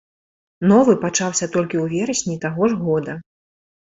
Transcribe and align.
Новы 0.71 0.93
пачаўся 1.03 1.49
толькі 1.57 1.77
ў 1.83 2.01
верасні 2.01 2.37
таго 2.45 2.69
ж 2.71 2.79
года. 2.87 3.13